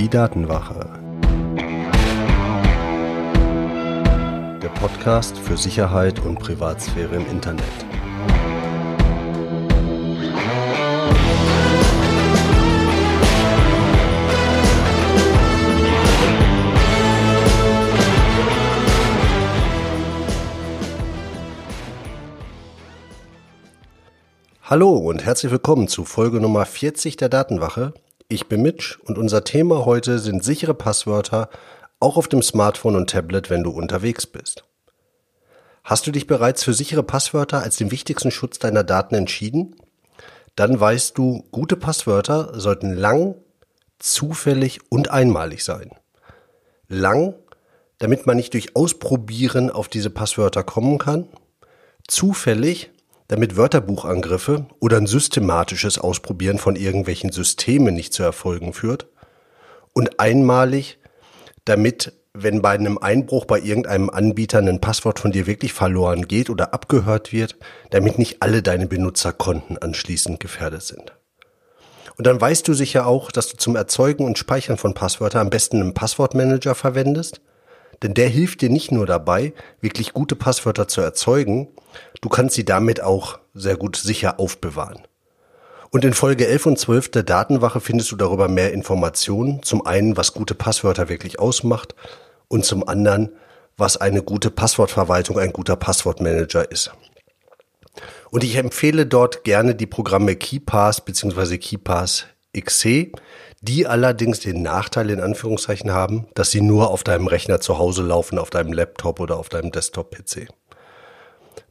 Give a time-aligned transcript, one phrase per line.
[0.00, 0.88] Die Datenwache.
[4.62, 7.62] Der Podcast für Sicherheit und Privatsphäre im Internet.
[24.62, 27.92] Hallo und herzlich willkommen zu Folge Nummer 40 der Datenwache.
[28.32, 31.50] Ich bin Mitch und unser Thema heute sind sichere Passwörter,
[31.98, 34.62] auch auf dem Smartphone und Tablet, wenn du unterwegs bist.
[35.82, 39.74] Hast du dich bereits für sichere Passwörter als den wichtigsten Schutz deiner Daten entschieden?
[40.54, 43.34] Dann weißt du, gute Passwörter sollten lang,
[43.98, 45.90] zufällig und einmalig sein.
[46.86, 47.34] Lang,
[47.98, 51.26] damit man nicht durch Ausprobieren auf diese Passwörter kommen kann.
[52.06, 52.92] Zufällig,
[53.30, 59.06] damit Wörterbuchangriffe oder ein systematisches Ausprobieren von irgendwelchen Systemen nicht zu Erfolgen führt.
[59.92, 60.98] Und einmalig,
[61.64, 66.50] damit, wenn bei einem Einbruch bei irgendeinem Anbieter ein Passwort von dir wirklich verloren geht
[66.50, 67.56] oder abgehört wird,
[67.90, 71.12] damit nicht alle deine Benutzerkonten anschließend gefährdet sind.
[72.18, 75.50] Und dann weißt du sicher auch, dass du zum Erzeugen und Speichern von Passwörtern am
[75.50, 77.40] besten einen Passwortmanager verwendest
[78.02, 81.68] denn der hilft dir nicht nur dabei, wirklich gute Passwörter zu erzeugen,
[82.20, 85.00] du kannst sie damit auch sehr gut sicher aufbewahren.
[85.90, 89.62] Und in Folge 11 und 12 der Datenwache findest du darüber mehr Informationen.
[89.64, 91.96] Zum einen, was gute Passwörter wirklich ausmacht
[92.46, 93.32] und zum anderen,
[93.76, 96.92] was eine gute Passwortverwaltung, ein guter Passwortmanager ist.
[98.30, 101.58] Und ich empfehle dort gerne die Programme KeyPass bzw.
[101.58, 103.12] KeyPass XC,
[103.60, 108.02] die allerdings den Nachteil in Anführungszeichen haben, dass sie nur auf deinem Rechner zu Hause
[108.02, 110.48] laufen, auf deinem Laptop oder auf deinem Desktop-PC.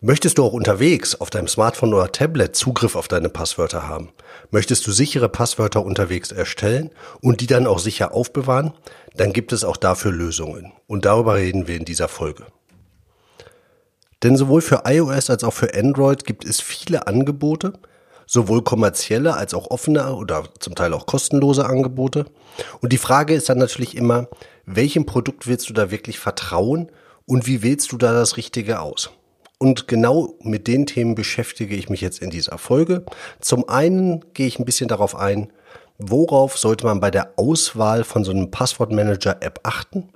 [0.01, 4.11] Möchtest du auch unterwegs auf deinem Smartphone oder Tablet Zugriff auf deine Passwörter haben?
[4.51, 8.73] Möchtest du sichere Passwörter unterwegs erstellen und die dann auch sicher aufbewahren?
[9.15, 10.71] Dann gibt es auch dafür Lösungen.
[10.87, 12.45] Und darüber reden wir in dieser Folge.
[14.23, 17.73] Denn sowohl für iOS als auch für Android gibt es viele Angebote,
[18.29, 22.25] sowohl kommerzielle als auch offene oder zum Teil auch kostenlose Angebote.
[22.79, 24.27] Und die Frage ist dann natürlich immer,
[24.67, 26.91] welchem Produkt willst du da wirklich vertrauen
[27.25, 29.09] und wie wählst du da das Richtige aus?
[29.57, 33.03] Und genau mit den Themen beschäftige ich mich jetzt in dieser Folge.
[33.41, 35.51] Zum einen gehe ich ein bisschen darauf ein,
[35.97, 40.09] worauf sollte man bei der Auswahl von so einem Passwortmanager-App achten?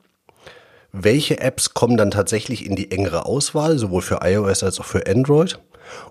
[0.91, 5.07] Welche Apps kommen dann tatsächlich in die engere Auswahl, sowohl für iOS als auch für
[5.07, 5.57] Android?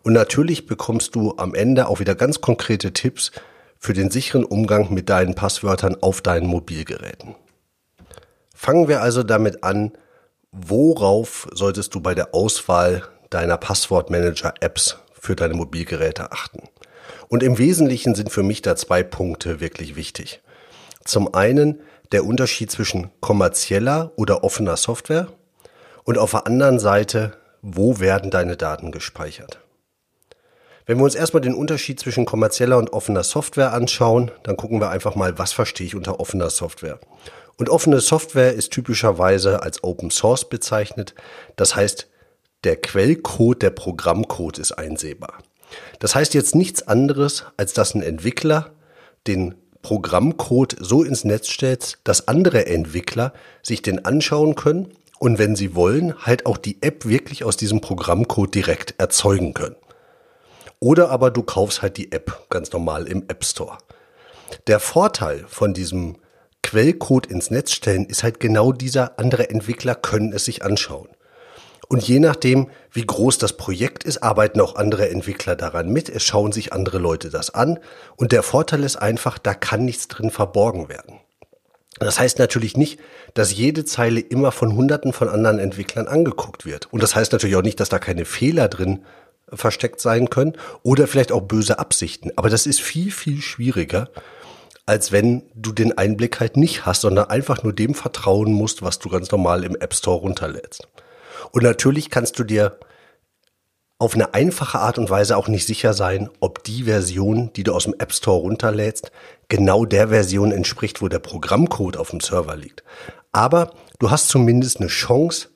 [0.02, 3.32] Und natürlich bekommst du am Ende auch wieder ganz konkrete Tipps
[3.78, 7.34] für den sicheren Umgang mit deinen Passwörtern auf deinen Mobilgeräten.
[8.54, 9.92] Fangen wir also damit an,
[10.52, 16.68] worauf solltest du bei der Auswahl deiner Passwortmanager-Apps für deine Mobilgeräte achten?
[17.28, 20.42] Und im Wesentlichen sind für mich da zwei Punkte wirklich wichtig.
[21.04, 21.80] Zum einen
[22.12, 25.28] der Unterschied zwischen kommerzieller oder offener Software
[26.04, 29.60] und auf der anderen Seite, wo werden deine Daten gespeichert?
[30.84, 34.90] Wenn wir uns erstmal den Unterschied zwischen kommerzieller und offener Software anschauen, dann gucken wir
[34.90, 36.98] einfach mal, was verstehe ich unter offener Software.
[37.56, 41.14] Und offene Software ist typischerweise als Open Source bezeichnet.
[41.54, 42.08] Das heißt,
[42.64, 45.38] der Quellcode, der Programmcode ist einsehbar.
[46.00, 48.72] Das heißt jetzt nichts anderes, als dass ein Entwickler
[49.28, 55.54] den Programmcode so ins Netz stellt, dass andere Entwickler sich den anschauen können und wenn
[55.54, 59.76] sie wollen, halt auch die App wirklich aus diesem Programmcode direkt erzeugen können.
[60.80, 63.78] Oder aber du kaufst halt die App ganz normal im App Store.
[64.66, 66.16] Der Vorteil von diesem
[66.64, 71.08] Quellcode ins Netz stellen ist halt genau dieser, andere Entwickler können es sich anschauen.
[71.86, 76.08] Und je nachdem, wie groß das Projekt ist, arbeiten auch andere Entwickler daran mit.
[76.08, 77.78] Es schauen sich andere Leute das an.
[78.16, 81.20] Und der Vorteil ist einfach, da kann nichts drin verborgen werden.
[81.98, 82.98] Das heißt natürlich nicht,
[83.34, 86.92] dass jede Zeile immer von hunderten von anderen Entwicklern angeguckt wird.
[86.92, 89.04] Und das heißt natürlich auch nicht, dass da keine Fehler drin
[89.52, 92.30] versteckt sein können oder vielleicht auch böse Absichten.
[92.36, 94.08] Aber das ist viel, viel schwieriger,
[94.86, 98.98] als wenn du den Einblick halt nicht hast, sondern einfach nur dem vertrauen musst, was
[98.98, 100.88] du ganz normal im App Store runterlädst.
[101.52, 102.78] Und natürlich kannst du dir
[104.02, 107.72] auf eine einfache Art und Weise auch nicht sicher sein, ob die Version, die du
[107.72, 109.12] aus dem App Store runterlädst,
[109.46, 112.82] genau der Version entspricht, wo der Programmcode auf dem Server liegt.
[113.30, 113.70] Aber
[114.00, 115.50] du hast zumindest eine Chance,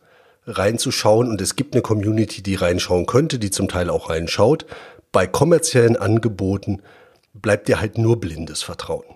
[0.46, 4.64] reinzuschauen und es gibt eine Community, die reinschauen könnte, die zum Teil auch reinschaut.
[5.10, 6.82] Bei kommerziellen Angeboten
[7.34, 9.06] bleibt dir halt nur blindes Vertrauen.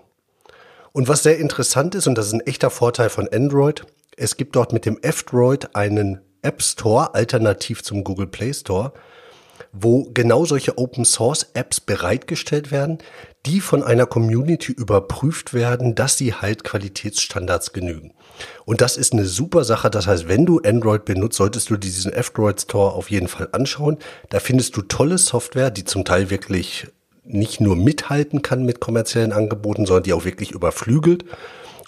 [0.91, 3.85] Und was sehr interessant ist, und das ist ein echter Vorteil von Android,
[4.17, 8.91] es gibt dort mit dem F-Droid einen App Store, alternativ zum Google Play Store,
[9.73, 12.97] wo genau solche Open Source Apps bereitgestellt werden,
[13.45, 18.13] die von einer Community überprüft werden, dass sie halt Qualitätsstandards genügen.
[18.65, 19.89] Und das ist eine super Sache.
[19.89, 23.97] Das heißt, wenn du Android benutzt, solltest du diesen F-Droid Store auf jeden Fall anschauen.
[24.29, 26.87] Da findest du tolle Software, die zum Teil wirklich
[27.23, 31.25] nicht nur mithalten kann mit kommerziellen Angeboten, sondern die auch wirklich überflügelt.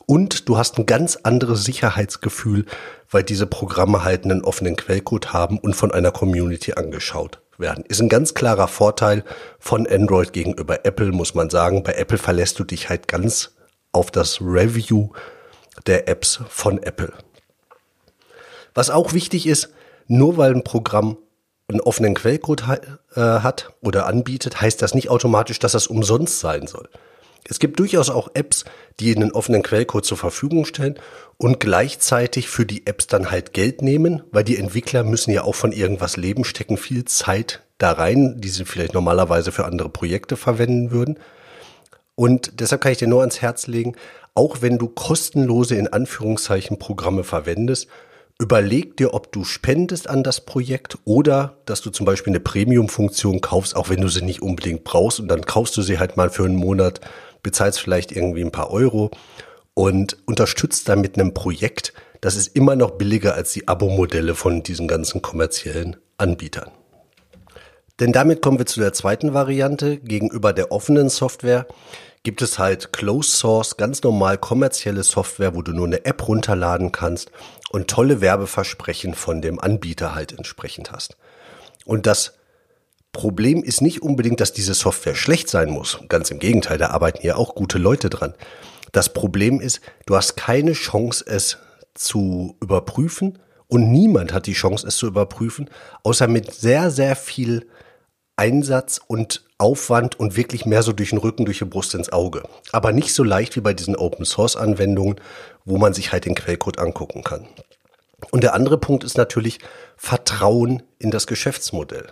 [0.06, 2.66] Und du hast ein ganz anderes Sicherheitsgefühl,
[3.10, 7.84] weil diese Programme halt einen offenen Quellcode haben und von einer Community angeschaut werden.
[7.88, 9.24] Ist ein ganz klarer Vorteil
[9.58, 11.82] von Android gegenüber Apple, muss man sagen.
[11.82, 13.56] Bei Apple verlässt du dich halt ganz
[13.92, 15.10] auf das Review
[15.88, 17.12] der Apps von Apple.
[18.76, 19.70] Was auch wichtig ist,
[20.08, 21.18] nur weil ein Programm
[21.68, 22.64] einen offenen Quellcode
[23.16, 26.90] äh, hat oder anbietet, heißt das nicht automatisch, dass das umsonst sein soll.
[27.48, 28.64] Es gibt durchaus auch Apps,
[29.00, 30.96] die einen offenen Quellcode zur Verfügung stellen
[31.38, 35.56] und gleichzeitig für die Apps dann halt Geld nehmen, weil die Entwickler müssen ja auch
[35.56, 40.38] von irgendwas leben, stecken viel Zeit da rein, die sie vielleicht normalerweise für andere Projekte
[40.38, 41.20] verwenden würden.
[42.16, 43.96] Und deshalb kann ich dir nur ans Herz legen,
[44.36, 47.88] auch wenn du kostenlose in Anführungszeichen Programme verwendest,
[48.40, 53.42] überleg dir, ob du spendest an das Projekt oder dass du zum Beispiel eine Premium-Funktion
[53.42, 56.30] kaufst, auch wenn du sie nicht unbedingt brauchst und dann kaufst du sie halt mal
[56.30, 57.02] für einen Monat
[57.44, 59.12] bezahlst vielleicht irgendwie ein paar Euro
[59.74, 61.94] und unterstützt dann mit einem Projekt.
[62.22, 66.72] Das ist immer noch billiger als die Abo-Modelle von diesen ganzen kommerziellen Anbietern.
[68.00, 69.98] Denn damit kommen wir zu der zweiten Variante.
[69.98, 71.68] Gegenüber der offenen Software
[72.24, 76.92] gibt es halt Closed Source, ganz normal kommerzielle Software, wo du nur eine App runterladen
[76.92, 77.32] kannst
[77.70, 81.18] und tolle Werbeversprechen von dem Anbieter halt entsprechend hast.
[81.86, 82.34] Und das
[83.14, 86.00] Problem ist nicht unbedingt, dass diese Software schlecht sein muss.
[86.10, 88.34] Ganz im Gegenteil, da arbeiten ja auch gute Leute dran.
[88.92, 91.60] Das Problem ist, du hast keine Chance, es
[91.94, 93.38] zu überprüfen
[93.68, 95.70] und niemand hat die Chance, es zu überprüfen,
[96.02, 97.68] außer mit sehr, sehr viel
[98.36, 102.44] Einsatz und Aufwand und wirklich mehr so durch den Rücken, durch die Brust ins Auge.
[102.72, 105.22] Aber nicht so leicht wie bei diesen Open Source Anwendungen,
[105.66, 107.48] wo man sich halt den Quellcode angucken kann.
[108.32, 109.60] Und der andere Punkt ist natürlich
[109.98, 112.12] Vertrauen in das Geschäftsmodell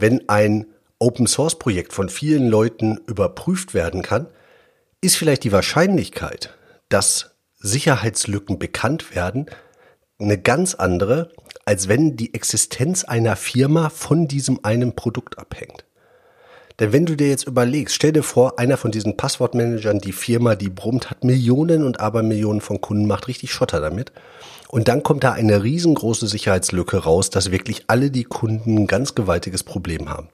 [0.00, 0.66] wenn ein
[0.98, 4.26] Open Source Projekt von vielen Leuten überprüft werden kann,
[5.00, 6.56] ist vielleicht die Wahrscheinlichkeit,
[6.88, 9.46] dass Sicherheitslücken bekannt werden,
[10.18, 11.32] eine ganz andere,
[11.64, 15.84] als wenn die Existenz einer Firma von diesem einen Produkt abhängt.
[16.80, 20.56] Denn wenn du dir jetzt überlegst, stell dir vor, einer von diesen Passwortmanagern, die Firma,
[20.56, 24.12] die brummt, hat Millionen und Abermillionen von Kunden, macht richtig Schotter damit.
[24.68, 29.14] Und dann kommt da eine riesengroße Sicherheitslücke raus, dass wirklich alle die Kunden ein ganz
[29.14, 30.28] gewaltiges Problem haben.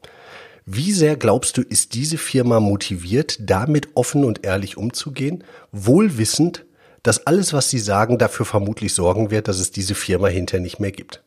[0.66, 6.64] Wie sehr glaubst du, ist diese Firma motiviert, damit offen und ehrlich umzugehen, wohlwissend,
[7.02, 10.80] dass alles, was sie sagen, dafür vermutlich sorgen wird, dass es diese Firma hinterher nicht
[10.80, 11.22] mehr gibt?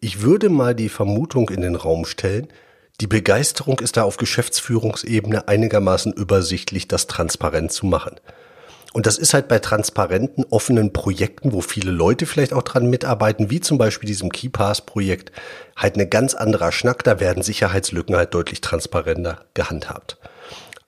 [0.00, 2.48] Ich würde mal die Vermutung in den Raum stellen,
[3.00, 8.20] die Begeisterung ist da auf Geschäftsführungsebene einigermaßen übersichtlich, das transparent zu machen.
[8.92, 13.50] Und das ist halt bei transparenten, offenen Projekten, wo viele Leute vielleicht auch dran mitarbeiten,
[13.50, 15.32] wie zum Beispiel diesem KeyPass-Projekt,
[15.76, 17.02] halt eine ganz anderer Schnack.
[17.02, 20.18] Da werden Sicherheitslücken halt deutlich transparenter gehandhabt.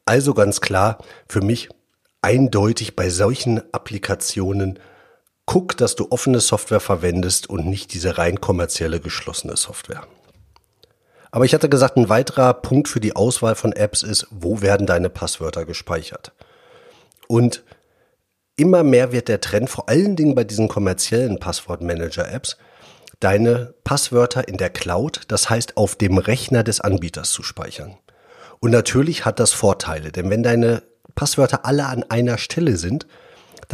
[0.04, 0.98] Also ganz klar,
[1.28, 1.70] für mich
[2.20, 4.78] eindeutig bei solchen Applikationen,
[5.46, 10.06] guck, dass du offene Software verwendest und nicht diese rein kommerzielle geschlossene Software.
[11.34, 14.86] Aber ich hatte gesagt, ein weiterer Punkt für die Auswahl von Apps ist, wo werden
[14.86, 16.30] deine Passwörter gespeichert?
[17.26, 17.64] Und
[18.54, 22.56] immer mehr wird der Trend, vor allen Dingen bei diesen kommerziellen Passwortmanager-Apps,
[23.18, 27.96] deine Passwörter in der Cloud, das heißt auf dem Rechner des Anbieters zu speichern.
[28.60, 30.84] Und natürlich hat das Vorteile, denn wenn deine
[31.16, 33.08] Passwörter alle an einer Stelle sind,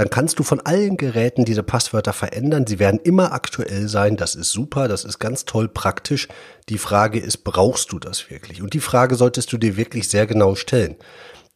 [0.00, 2.66] dann kannst du von allen Geräten diese Passwörter verändern.
[2.66, 4.16] Sie werden immer aktuell sein.
[4.16, 4.88] Das ist super.
[4.88, 6.26] Das ist ganz toll praktisch.
[6.70, 8.62] Die Frage ist, brauchst du das wirklich?
[8.62, 10.96] Und die Frage solltest du dir wirklich sehr genau stellen.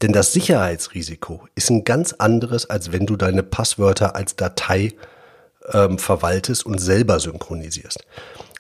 [0.03, 4.93] Denn das Sicherheitsrisiko ist ein ganz anderes, als wenn du deine Passwörter als Datei
[5.73, 8.05] ähm, verwaltest und selber synchronisierst.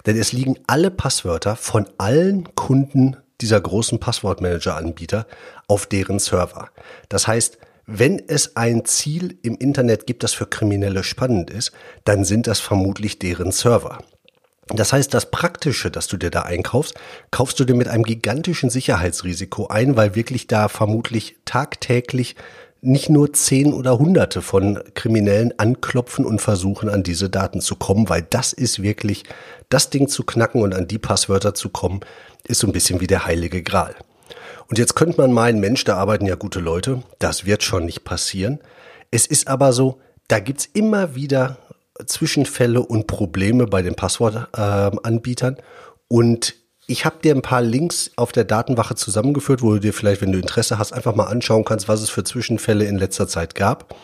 [0.06, 5.26] Denn es liegen alle Passwörter von allen Kunden dieser großen Passwortmanager-Anbieter
[5.68, 6.70] auf deren Server.
[7.10, 11.72] Das heißt, wenn es ein Ziel im Internet gibt, das für Kriminelle spannend ist,
[12.04, 13.98] dann sind das vermutlich deren Server.
[14.68, 16.94] Das heißt, das Praktische, das du dir da einkaufst,
[17.30, 22.36] kaufst du dir mit einem gigantischen Sicherheitsrisiko ein, weil wirklich da vermutlich tagtäglich
[22.80, 28.08] nicht nur zehn oder hunderte von Kriminellen anklopfen und versuchen, an diese Daten zu kommen,
[28.08, 29.24] weil das ist wirklich,
[29.68, 32.00] das Ding zu knacken und an die Passwörter zu kommen,
[32.46, 33.94] ist so ein bisschen wie der heilige Gral.
[34.68, 38.04] Und jetzt könnte man meinen, Mensch, da arbeiten ja gute Leute, das wird schon nicht
[38.04, 38.60] passieren.
[39.10, 41.58] Es ist aber so, da gibt's immer wieder
[42.04, 45.58] Zwischenfälle und Probleme bei den Passwortanbietern.
[46.08, 46.54] und
[46.86, 50.32] Ich habe dir ein paar Links auf der Datenwache zusammengeführt, wo du dir vielleicht, wenn
[50.32, 53.94] du Interesse hast, einfach mal anschauen kannst, was es für Zwischenfälle in letzter Zeit gab.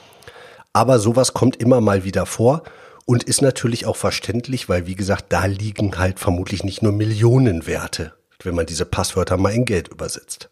[0.73, 2.63] Aber sowas kommt immer mal wieder vor
[3.05, 8.15] und ist natürlich auch verständlich, weil wie gesagt, da liegen halt vermutlich nicht nur Millionenwerte,
[8.45, 10.51] wenn man diese Passwörter mal in Geld übersetzt.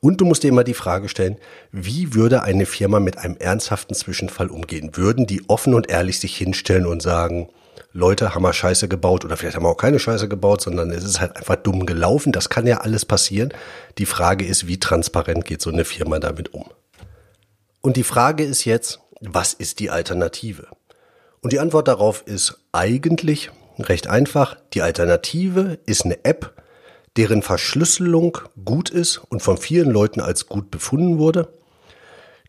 [0.00, 1.36] Und du musst dir immer die Frage stellen,
[1.70, 4.96] wie würde eine Firma mit einem ernsthaften Zwischenfall umgehen?
[4.96, 7.48] Würden die offen und ehrlich sich hinstellen und sagen,
[7.92, 11.04] Leute, haben wir Scheiße gebaut oder vielleicht haben wir auch keine Scheiße gebaut, sondern es
[11.04, 12.32] ist halt einfach dumm gelaufen.
[12.32, 13.52] Das kann ja alles passieren.
[13.98, 16.64] Die Frage ist, wie transparent geht so eine Firma damit um?
[17.80, 20.68] Und die Frage ist jetzt, was ist die Alternative?
[21.42, 24.56] Und die Antwort darauf ist eigentlich recht einfach.
[24.72, 26.54] Die Alternative ist eine App,
[27.16, 31.52] deren Verschlüsselung gut ist und von vielen Leuten als gut befunden wurde,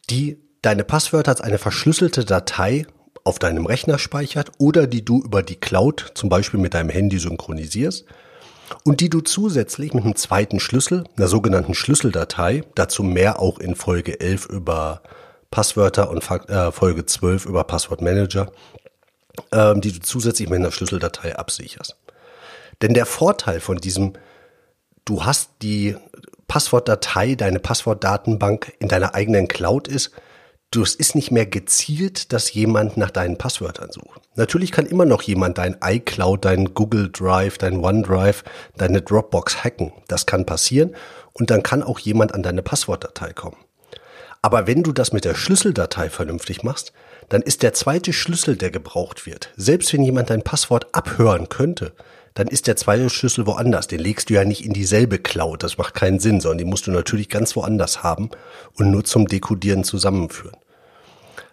[0.10, 2.86] die deine Passwörter als eine verschlüsselte Datei
[3.24, 7.20] auf deinem Rechner speichert oder die du über die Cloud zum Beispiel mit deinem Handy
[7.20, 8.06] synchronisierst
[8.84, 13.76] und die du zusätzlich mit einem zweiten Schlüssel, einer sogenannten Schlüsseldatei, dazu mehr auch in
[13.76, 15.04] Folge 11 über
[15.52, 18.52] Passwörter und äh, Folge 12 über Passwortmanager,
[19.52, 21.98] ähm, die du zusätzlich mit einer Schlüsseldatei absicherst.
[22.82, 24.14] Denn der Vorteil von diesem
[25.06, 25.96] du hast die
[26.48, 30.12] Passwortdatei, deine Passwortdatenbank in deiner eigenen Cloud ist,
[30.82, 34.22] es ist nicht mehr gezielt, dass jemand nach deinen Passwörtern sucht.
[34.36, 38.44] Natürlich kann immer noch jemand dein iCloud, dein Google Drive, dein OneDrive,
[38.78, 39.94] deine Dropbox hacken.
[40.08, 40.96] Das kann passieren
[41.34, 43.58] und dann kann auch jemand an deine Passwortdatei kommen.
[44.42, 46.92] Aber wenn du das mit der Schlüsseldatei vernünftig machst,
[47.30, 51.94] dann ist der zweite Schlüssel, der gebraucht wird, selbst wenn jemand dein Passwort abhören könnte,
[52.34, 53.88] dann ist der zweite Schlüssel woanders.
[53.88, 55.64] Den legst du ja nicht in dieselbe Cloud.
[55.64, 58.30] Das macht keinen Sinn, sondern die musst du natürlich ganz woanders haben
[58.76, 60.58] und nur zum Dekodieren zusammenführen.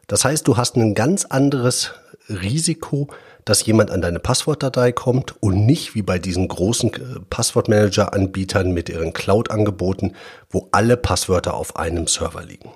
[0.06, 1.92] Das heißt, du hast ein ganz anderes
[2.28, 3.08] Risiko,
[3.44, 8.88] dass jemand an deine Passwortdatei kommt und nicht wie bei diesen großen äh, Passwortmanager-Anbietern mit
[8.88, 10.14] ihren Cloud-Angeboten,
[10.50, 12.70] wo alle Passwörter auf einem Server liegen.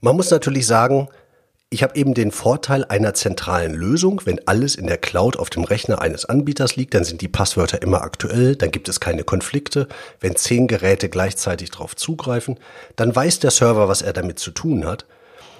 [0.00, 1.08] Man muss natürlich sagen,
[1.72, 4.20] ich habe eben den Vorteil einer zentralen Lösung.
[4.26, 7.80] Wenn alles in der Cloud auf dem Rechner eines Anbieters liegt, dann sind die Passwörter
[7.80, 9.88] immer aktuell, dann gibt es keine Konflikte.
[10.20, 12.58] Wenn zehn Geräte gleichzeitig darauf zugreifen,
[12.96, 15.06] dann weiß der Server, was er damit zu tun hat.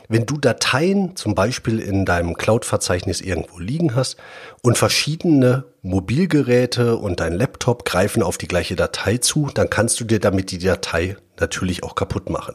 [0.09, 4.19] Wenn du Dateien zum Beispiel in deinem Cloud-Verzeichnis irgendwo liegen hast
[4.61, 10.05] und verschiedene Mobilgeräte und dein Laptop greifen auf die gleiche Datei zu, dann kannst du
[10.05, 12.55] dir damit die Datei natürlich auch kaputt machen.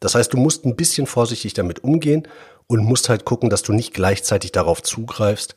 [0.00, 2.28] Das heißt, du musst ein bisschen vorsichtig damit umgehen
[2.66, 5.56] und musst halt gucken, dass du nicht gleichzeitig darauf zugreifst.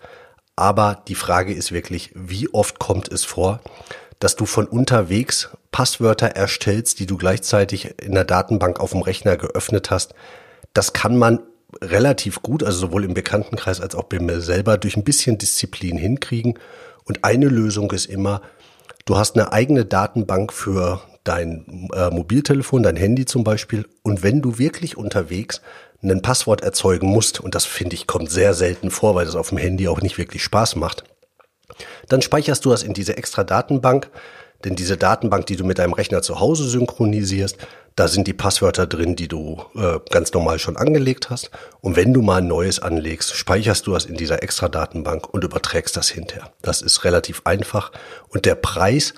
[0.55, 3.61] Aber die Frage ist wirklich, wie oft kommt es vor,
[4.19, 9.37] dass du von unterwegs Passwörter erstellst, die du gleichzeitig in der Datenbank auf dem Rechner
[9.37, 10.13] geöffnet hast.
[10.73, 11.39] Das kann man
[11.81, 15.97] relativ gut, also sowohl im Bekanntenkreis als auch bei mir selber, durch ein bisschen Disziplin
[15.97, 16.59] hinkriegen.
[17.05, 18.41] Und eine Lösung ist immer,
[19.05, 23.87] du hast eine eigene Datenbank für dein äh, Mobiltelefon, dein Handy zum Beispiel.
[24.01, 25.61] Und wenn du wirklich unterwegs
[26.01, 29.49] ein Passwort erzeugen musst, und das finde ich kommt sehr selten vor, weil das auf
[29.49, 31.03] dem Handy auch nicht wirklich Spaß macht,
[32.07, 34.09] dann speicherst du das in diese extra Datenbank,
[34.63, 37.57] denn diese Datenbank, die du mit deinem Rechner zu Hause synchronisierst,
[37.95, 41.49] da sind die Passwörter drin, die du äh, ganz normal schon angelegt hast.
[41.81, 45.43] Und wenn du mal ein neues anlegst, speicherst du das in dieser extra Datenbank und
[45.43, 46.51] überträgst das hinterher.
[46.61, 47.91] Das ist relativ einfach.
[48.29, 49.13] Und der Preis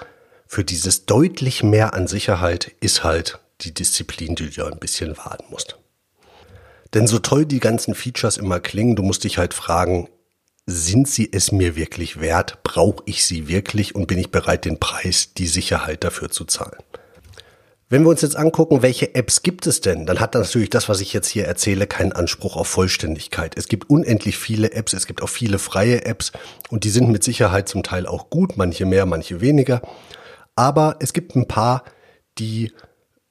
[0.48, 5.46] für dieses deutlich mehr an Sicherheit ist halt die Disziplin, die du ein bisschen warten
[5.50, 5.78] musst.
[6.94, 10.10] Denn so toll die ganzen Features immer klingen, du musst dich halt fragen,
[10.66, 12.60] sind sie es mir wirklich wert?
[12.64, 16.84] Brauche ich sie wirklich und bin ich bereit, den Preis, die Sicherheit dafür zu zahlen?
[17.90, 21.02] Wenn wir uns jetzt angucken, welche Apps gibt es denn, dann hat natürlich das, was
[21.02, 23.58] ich jetzt hier erzähle, keinen Anspruch auf Vollständigkeit.
[23.58, 26.32] Es gibt unendlich viele Apps, es gibt auch viele freie Apps
[26.70, 29.82] und die sind mit Sicherheit zum Teil auch gut, manche mehr, manche weniger.
[30.56, 31.84] Aber es gibt ein paar,
[32.38, 32.72] die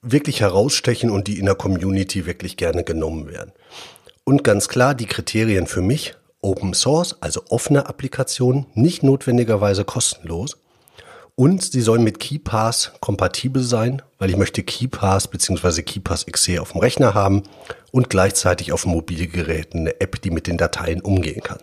[0.03, 3.53] wirklich herausstechen und die in der Community wirklich gerne genommen werden.
[4.25, 10.57] Und ganz klar, die Kriterien für mich, Open Source, also offene Applikationen, nicht notwendigerweise kostenlos.
[11.37, 15.83] Und sie sollen mit KeyPass kompatibel sein, weil ich möchte KeyPass bzw.
[15.83, 17.45] KeyPass XC auf dem Rechner haben
[17.93, 21.61] und gleichzeitig auf Mobilgeräten eine App, die mit den Dateien umgehen kann.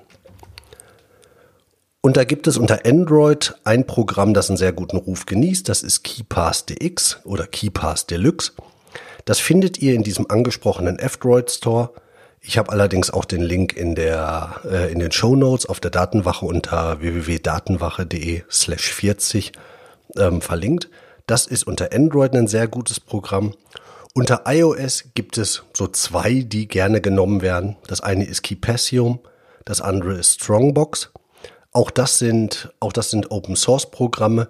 [2.08, 5.68] Und da gibt es unter Android ein Programm, das einen sehr guten Ruf genießt.
[5.68, 8.54] Das ist KeyPass DX oder KeyPass Deluxe.
[9.26, 11.92] Das findet ihr in diesem angesprochenen F-Droid Store.
[12.40, 15.92] Ich habe allerdings auch den Link in der äh, in den Show Notes auf der
[15.92, 19.52] Datenwache unter www.datenwache.de slash 40
[20.16, 20.90] ähm, verlinkt.
[21.26, 23.54] Das ist unter Android ein sehr gutes Programm.
[24.14, 27.76] Unter iOS gibt es so zwei, die gerne genommen werden.
[27.88, 29.20] Das eine ist Keypassium,
[29.66, 31.12] das andere ist Strongbox.
[31.78, 34.48] Auch das sind, auch das sind Open Source Programme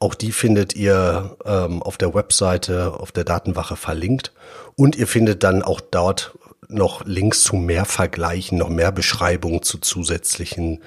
[0.00, 4.32] Auch die findet ihr ähm, auf der Webseite, auf der Datenwache verlinkt.
[4.74, 9.78] Und ihr findet dann auch dort noch Links zu mehr Vergleichen, noch mehr Beschreibungen zu
[9.78, 10.82] zusätzlichen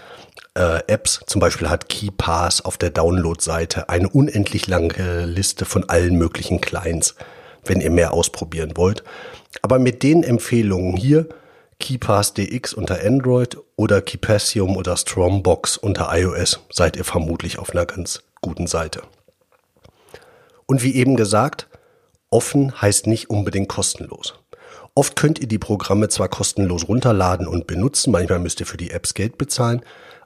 [0.56, 1.22] äh, Apps.
[1.26, 7.16] Zum Beispiel hat KeyPass auf der Download-Seite eine unendlich lange Liste von allen möglichen Clients,
[7.64, 9.06] wenn ihr mehr ausprobieren wollt.
[9.62, 11.30] Aber mit den Empfehlungen hier,
[11.80, 17.86] KeyPass DX unter Android oder Keypassium oder Strombox unter iOS, seid ihr vermutlich auf einer
[17.86, 19.04] ganz guten Seite.
[20.66, 21.68] Und wie eben gesagt,
[22.30, 24.36] offen heißt nicht unbedingt kostenlos.
[24.96, 28.92] Oft könnt ihr die Programme zwar kostenlos runterladen und benutzen, manchmal müsst ihr für die
[28.92, 29.82] Apps Geld bezahlen,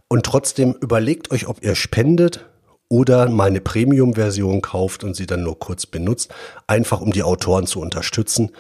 [0.07, 2.45] und trotzdem überlegt euch, ob ihr spendet
[2.89, 6.33] oder meine Premium-Version kauft und sie dann nur kurz benutzt,
[6.67, 8.51] einfach um die Autoren zu unterstützen,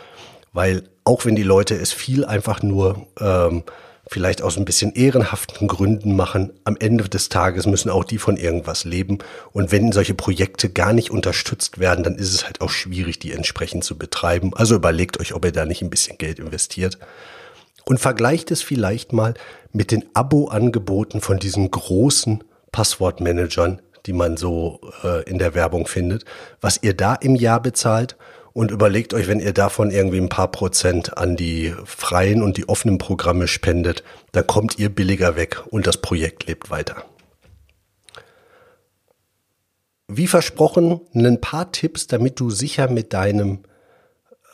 [0.53, 3.63] weil auch wenn die Leute es viel einfach nur ähm,
[4.07, 8.35] vielleicht aus ein bisschen ehrenhaften Gründen machen, am Ende des Tages müssen auch die von
[8.35, 9.19] irgendwas leben.
[9.53, 13.31] Und wenn solche Projekte gar nicht unterstützt werden, dann ist es halt auch schwierig, die
[13.31, 14.51] entsprechend zu betreiben.
[14.55, 16.97] Also überlegt euch, ob ihr da nicht ein bisschen Geld investiert.
[17.85, 19.33] Und vergleicht es vielleicht mal
[19.71, 26.25] mit den Abo-Angeboten von diesen großen Passwortmanagern, die man so äh, in der Werbung findet,
[26.59, 28.17] was ihr da im Jahr bezahlt
[28.53, 32.67] und überlegt euch, wenn ihr davon irgendwie ein paar Prozent an die freien und die
[32.67, 37.05] offenen Programme spendet, dann kommt ihr billiger weg und das Projekt lebt weiter.
[40.07, 43.59] Wie versprochen, ein paar Tipps, damit du sicher mit deinem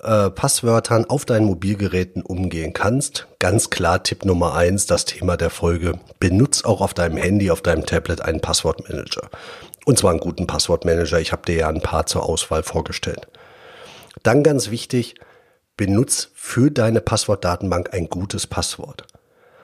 [0.03, 3.27] äh, Passwörtern auf deinen Mobilgeräten umgehen kannst.
[3.39, 5.99] Ganz klar Tipp Nummer eins, das Thema der Folge.
[6.19, 9.29] Benutz auch auf deinem Handy, auf deinem Tablet einen Passwortmanager.
[9.85, 11.19] Und zwar einen guten Passwortmanager.
[11.19, 13.27] Ich habe dir ja ein paar zur Auswahl vorgestellt.
[14.27, 15.15] Dann ganz wichtig,
[15.77, 19.07] benutz für deine Passwortdatenbank ein gutes Passwort.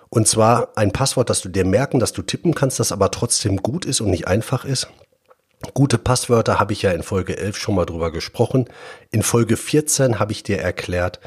[0.08, 3.58] Und zwar ein Passwort, das du dir merken, dass du tippen kannst, das aber trotzdem
[3.58, 4.88] gut ist und nicht einfach ist.
[5.74, 8.70] Gute Passwörter habe ich ja in Folge 11 schon mal drüber gesprochen.
[9.12, 11.20] In Folge 14 habe ich dir erklärt,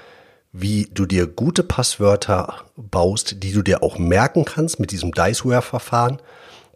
[0.53, 6.23] wie du dir gute Passwörter baust, die du dir auch merken kannst mit diesem Diceware-Verfahren.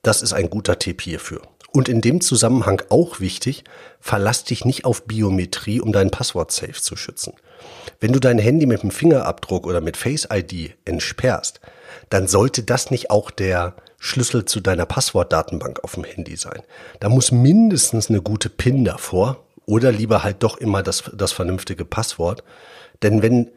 [0.03, 1.41] Das ist ein guter Tipp hierfür.
[1.73, 3.65] Und in dem Zusammenhang auch wichtig,
[4.01, 7.35] verlass dich nicht auf Biometrie, um dein Passwort safe zu schützen.
[8.01, 11.61] Wenn du dein Handy mit dem Fingerabdruck oder mit Face ID entsperrst,
[12.09, 16.63] dann sollte das nicht auch der Schlüssel zu deiner Passwortdatenbank auf dem Handy sein.
[16.99, 21.85] Da muss mindestens eine gute PIN davor oder lieber halt doch immer das, das vernünftige
[21.85, 22.43] Passwort.
[23.03, 23.51] Denn wenn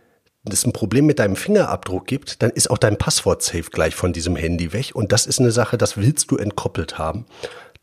[0.52, 4.12] es ein Problem mit deinem Fingerabdruck gibt, dann ist auch dein Passwort safe gleich von
[4.12, 4.92] diesem Handy weg.
[4.94, 7.26] Und das ist eine Sache, das willst du entkoppelt haben.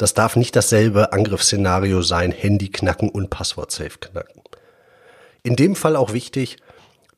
[0.01, 4.41] Das darf nicht dasselbe Angriffsszenario sein, Handy knacken und Passwort safe knacken.
[5.43, 6.57] In dem Fall auch wichtig,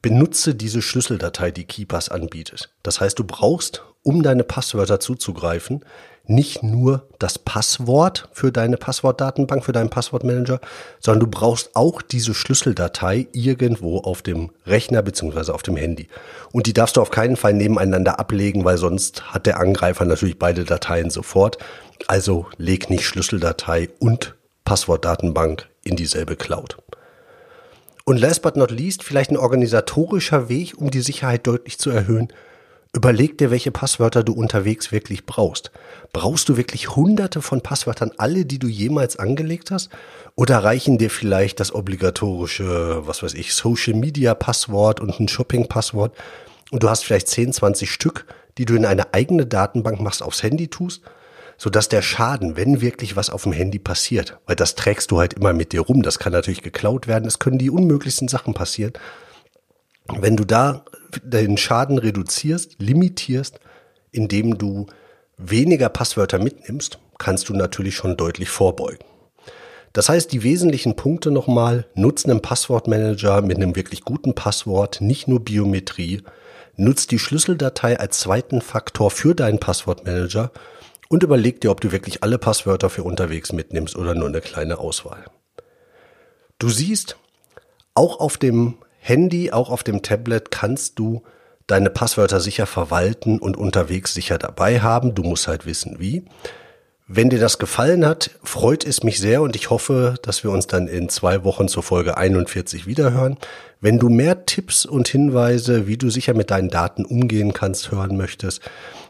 [0.03, 2.71] benutze diese Schlüsseldatei, die Keepers anbietet.
[2.83, 5.85] Das heißt, du brauchst, um deine Passwörter zuzugreifen,
[6.27, 10.61] nicht nur das Passwort für deine Passwortdatenbank, für deinen Passwortmanager,
[11.01, 16.09] sondern du brauchst auch diese Schlüsseldatei irgendwo auf dem Rechner beziehungsweise auf dem Handy.
[16.53, 20.39] Und die darfst du auf keinen Fall nebeneinander ablegen, weil sonst hat der Angreifer natürlich
[20.39, 21.59] beide Dateien sofort.
[22.07, 26.79] Also leg nicht Schlüsseldatei und Passwortdatenbank in dieselbe Cloud.
[28.05, 32.33] Und last but not least, vielleicht ein organisatorischer Weg, um die Sicherheit deutlich zu erhöhen.
[32.94, 35.70] Überleg dir, welche Passwörter du unterwegs wirklich brauchst.
[36.12, 39.88] Brauchst du wirklich hunderte von Passwörtern, alle, die du jemals angelegt hast?
[40.35, 45.68] Oder reichen dir vielleicht das obligatorische, was weiß ich, Social Media Passwort und ein Shopping
[45.68, 46.14] Passwort?
[46.70, 48.26] Und du hast vielleicht 10, 20 Stück,
[48.59, 51.02] die du in eine eigene Datenbank machst, aufs Handy tust?
[51.59, 55.35] sodass der Schaden, wenn wirklich was auf dem Handy passiert, weil das trägst du halt
[55.35, 58.94] immer mit dir rum, das kann natürlich geklaut werden, es können die unmöglichsten Sachen passieren.
[60.09, 60.85] Wenn du da
[61.23, 63.61] den Schaden reduzierst, limitierst,
[64.11, 64.87] indem du
[65.37, 69.05] weniger Passwörter mitnimmst, kannst du natürlich schon deutlich vorbeugen.
[69.93, 75.29] Das heißt, die wesentlichen Punkte nochmal, nutzen einen Passwortmanager mit einem wirklich guten Passwort, nicht
[75.29, 76.23] nur Biometrie,
[76.77, 80.51] nutzt die Schlüsseldatei als zweiten Faktor für deinen Passwortmanager
[81.11, 84.79] und überleg dir, ob du wirklich alle Passwörter für unterwegs mitnimmst oder nur eine kleine
[84.79, 85.27] Auswahl.
[86.59, 87.17] Du siehst,
[87.95, 91.23] auch auf dem Handy, auch auf dem Tablet kannst du
[91.67, 95.17] deine Passwörter sicher verwalten und unterwegs sicher dabei haben.
[95.17, 96.25] Du musst halt wissen, wie.
[97.09, 100.69] Wenn dir das gefallen hat, freut es mich sehr und ich hoffe, dass wir uns
[100.69, 103.38] dann in zwei Wochen zur Folge 41 wiederhören.
[103.81, 108.17] Wenn du mehr Tipps und Hinweise, wie du sicher mit deinen Daten umgehen kannst, hören
[108.17, 108.62] möchtest,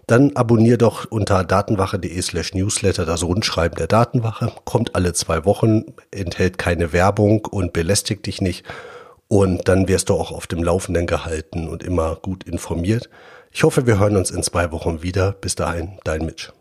[0.06, 4.52] dann abonnier doch unter datenwache.de slash newsletter das Rundschreiben der Datenwache.
[4.64, 8.64] Kommt alle zwei Wochen, enthält keine Werbung und belästigt dich nicht.
[9.32, 13.08] Und dann wirst du auch auf dem Laufenden gehalten und immer gut informiert.
[13.50, 15.32] Ich hoffe, wir hören uns in zwei Wochen wieder.
[15.32, 16.52] Bis dahin, dein Mitch.